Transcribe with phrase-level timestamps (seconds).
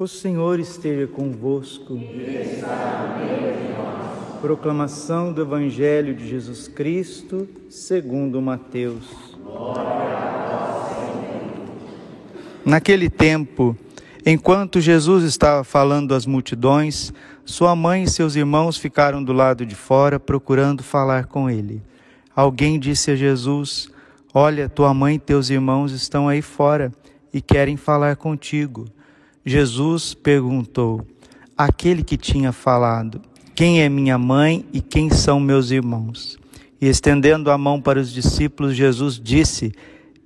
[0.00, 2.00] O Senhor esteja convosco.
[4.40, 9.04] Proclamação do Evangelho de Jesus Cristo, segundo Mateus.
[12.64, 13.76] Naquele tempo,
[14.24, 17.12] enquanto Jesus estava falando às multidões,
[17.44, 21.82] sua mãe e seus irmãos ficaram do lado de fora procurando falar com ele.
[22.34, 23.90] Alguém disse a Jesus:
[24.32, 26.90] Olha, tua mãe e teus irmãos estão aí fora
[27.34, 28.86] e querem falar contigo.
[29.50, 31.04] Jesus perguntou
[31.58, 33.20] aquele que tinha falado:
[33.52, 36.38] Quem é minha mãe e quem são meus irmãos?
[36.80, 39.72] E estendendo a mão para os discípulos, Jesus disse: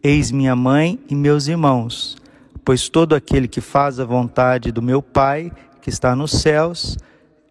[0.03, 2.19] Eis minha mãe e meus irmãos,
[2.63, 6.99] pois todo aquele que faz a vontade do meu Pai, que está nos céus,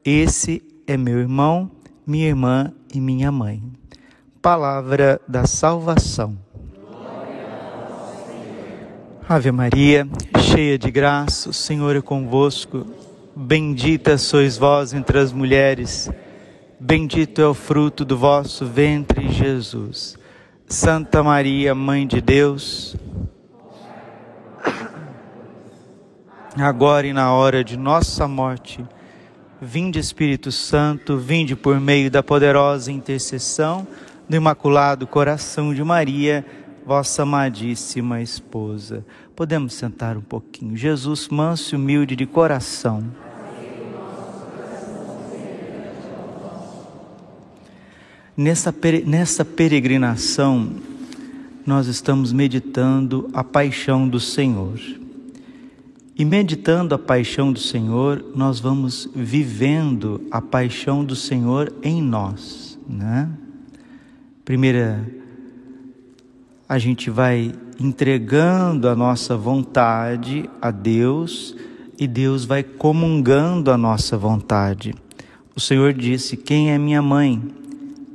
[0.06, 1.72] esse é meu irmão,
[2.06, 3.64] minha irmã e minha mãe.
[4.44, 6.38] Palavra da salvação.
[9.28, 10.06] Ave Maria,
[10.38, 12.86] cheia de graça, o Senhor é convosco.
[13.34, 16.12] Bendita sois vós entre as mulheres,
[16.78, 20.18] bendito é o fruto do vosso ventre, Jesus.
[20.68, 22.98] Santa Maria, Mãe de Deus,
[26.58, 28.86] agora e na hora de nossa morte,
[29.62, 33.88] vinde Espírito Santo, vinde por meio da poderosa intercessão
[34.28, 36.46] do Imaculado Coração de Maria
[36.86, 39.06] vossa amadíssima esposa.
[39.36, 40.76] Podemos sentar um pouquinho.
[40.76, 43.04] Jesus, manso e humilde de coração.
[48.36, 48.74] Nessa,
[49.06, 50.72] nessa peregrinação,
[51.66, 54.80] nós estamos meditando a paixão do Senhor.
[56.16, 62.78] E meditando a paixão do Senhor, nós vamos vivendo a paixão do Senhor em nós,
[62.88, 63.30] né?
[64.46, 65.23] Primeira
[66.68, 71.56] a gente vai entregando a nossa vontade a Deus
[72.00, 74.96] e Deus vai comungando a nossa vontade.
[75.56, 77.42] O Senhor disse: Quem é minha mãe?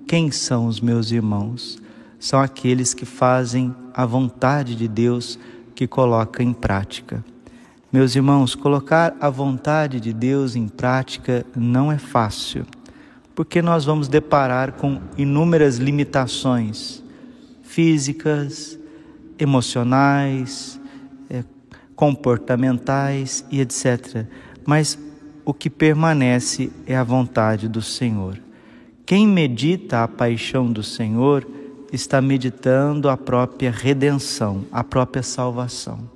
[0.06, 1.78] Quem são os meus irmãos?
[2.18, 5.38] São aqueles que fazem a vontade de Deus
[5.74, 7.24] que coloca em prática.
[7.92, 12.66] Meus irmãos, colocar a vontade de Deus em prática não é fácil,
[13.34, 17.02] porque nós vamos deparar com inúmeras limitações
[17.78, 18.76] físicas,
[19.38, 20.80] emocionais,
[21.30, 21.44] é,
[21.94, 24.26] comportamentais e etc.
[24.66, 24.98] Mas
[25.44, 28.36] o que permanece é a vontade do Senhor.
[29.06, 31.46] Quem medita a paixão do Senhor
[31.92, 36.10] está meditando a própria redenção, a própria salvação.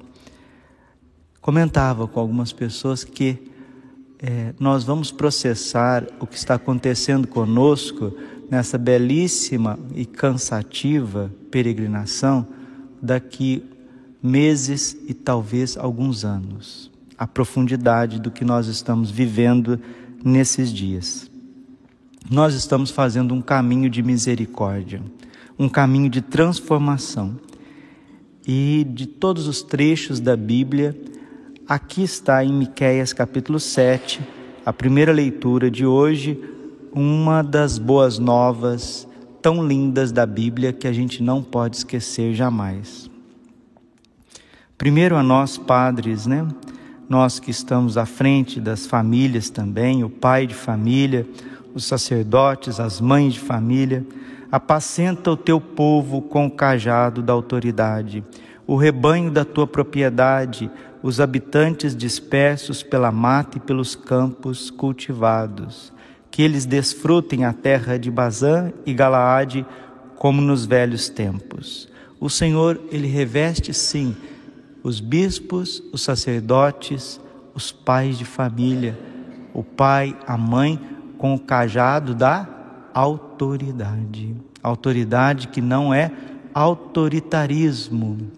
[1.41, 3.39] Comentava com algumas pessoas que
[4.19, 8.12] é, nós vamos processar o que está acontecendo conosco
[8.52, 12.46] nessa belíssima e cansativa peregrinação
[13.00, 13.64] daqui
[14.22, 16.90] meses e talvez alguns anos.
[17.16, 19.80] A profundidade do que nós estamos vivendo
[20.22, 21.30] nesses dias.
[22.30, 25.00] Nós estamos fazendo um caminho de misericórdia,
[25.58, 27.40] um caminho de transformação.
[28.46, 30.94] E de todos os trechos da Bíblia,
[31.66, 34.20] aqui está em Miqueias capítulo 7,
[34.66, 36.51] a primeira leitura de hoje,
[36.94, 39.08] uma das boas novas
[39.41, 43.10] tão lindas da Bíblia que a gente não pode esquecer jamais.
[44.76, 46.47] Primeiro a nós padres, né?
[47.08, 51.26] Nós que estamos à frente das famílias também, o pai de família,
[51.75, 54.06] os sacerdotes, as mães de família,
[54.50, 58.22] apacenta o teu povo com o cajado da autoridade,
[58.66, 60.70] o rebanho da tua propriedade,
[61.02, 65.92] os habitantes dispersos pela mata e pelos campos cultivados
[66.32, 69.66] que eles desfrutem a terra de Bazã e Galaade
[70.16, 71.88] como nos velhos tempos.
[72.19, 74.16] O Senhor, ele reveste sim
[74.82, 77.20] os bispos, os sacerdotes,
[77.54, 78.98] os pais de família,
[79.53, 80.81] o pai, a mãe
[81.19, 82.49] com o cajado da
[82.94, 84.34] autoridade.
[84.62, 86.10] Autoridade que não é
[86.54, 88.31] autoritarismo.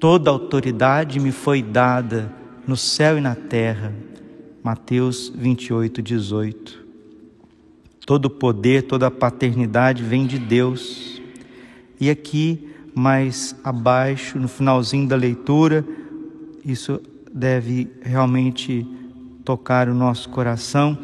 [0.00, 2.32] Toda autoridade me foi dada
[2.66, 3.92] no céu e na terra.
[4.62, 6.85] Mateus 28, 18.
[8.06, 11.20] Todo poder, toda paternidade vem de Deus.
[12.00, 15.84] E aqui, mais abaixo, no finalzinho da leitura,
[16.64, 17.00] isso
[17.32, 18.86] deve realmente
[19.44, 20.96] tocar o nosso coração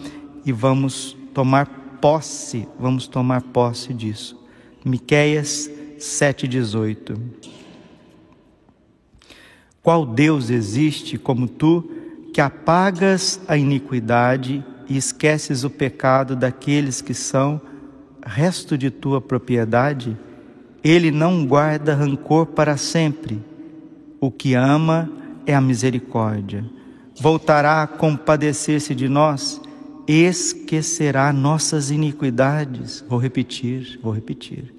[0.46, 1.66] e vamos tomar
[2.00, 4.40] posse, vamos tomar posse disso.
[4.84, 7.18] Miqueias 7:18.
[9.82, 11.90] Qual Deus existe como tu,
[12.32, 17.58] que apagas a iniquidade e esqueces o pecado daqueles que são
[18.22, 20.18] resto de tua propriedade,
[20.84, 23.42] ele não guarda rancor para sempre.
[24.20, 25.10] O que ama
[25.46, 26.62] é a misericórdia.
[27.18, 29.60] voltará a compadecer-se de nós,
[30.06, 33.02] esquecerá nossas iniquidades.
[33.08, 34.74] Vou repetir, vou repetir.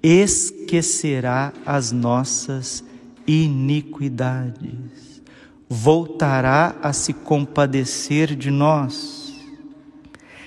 [0.00, 2.84] Esquecerá as nossas
[3.26, 5.22] iniquidades.
[5.68, 9.25] Voltará a se compadecer de nós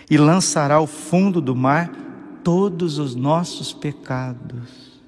[0.09, 1.91] e lançará ao fundo do mar
[2.43, 4.99] todos os nossos pecados.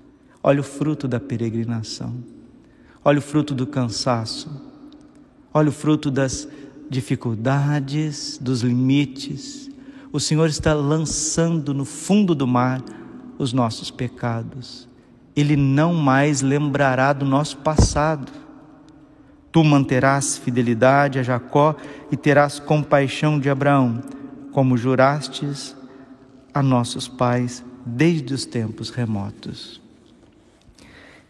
[0.44, 2.16] Olha o fruto da peregrinação.
[3.04, 4.50] Olha o fruto do cansaço.
[5.54, 6.48] Olha o fruto das
[6.90, 9.70] dificuldades, dos limites.
[10.12, 12.84] O Senhor está lançando no fundo do mar
[13.38, 14.88] os nossos pecados.
[15.36, 18.32] Ele não mais lembrará do nosso passado.
[19.52, 21.76] Tu manterás fidelidade a Jacó
[22.12, 24.02] e terás compaixão de Abraão,
[24.52, 25.76] como jurastes
[26.54, 29.82] a nossos pais desde os tempos remotos.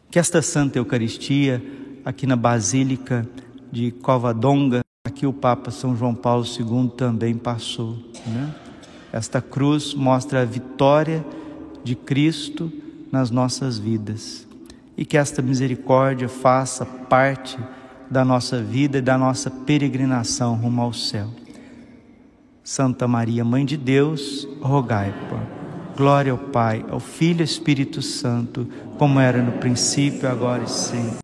[0.09, 1.63] Que esta Santa Eucaristia,
[2.03, 3.27] aqui na Basílica
[3.71, 7.97] de Covadonga, aqui o Papa São João Paulo II também passou.
[8.25, 8.53] Né?
[9.13, 11.25] Esta cruz mostra a vitória
[11.83, 12.71] de Cristo
[13.11, 14.47] nas nossas vidas
[14.97, 17.57] e que esta misericórdia faça parte
[18.09, 21.29] da nossa vida e da nossa peregrinação rumo ao céu.
[22.63, 25.61] Santa Maria, Mãe de Deus, rogai por.
[25.97, 28.67] Glória ao Pai, ao Filho e ao Espírito Santo,
[28.97, 31.17] como era no princípio, agora e sempre.